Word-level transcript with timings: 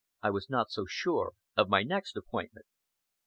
I 0.23 0.31
was 0.31 0.49
not 0.49 0.71
so 0.71 0.87
sure 0.87 1.33
of 1.55 1.69
my 1.69 1.83
next 1.83 2.17
appointment. 2.17 2.65